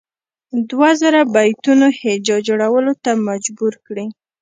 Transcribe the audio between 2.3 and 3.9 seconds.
جوړولو ته مجبور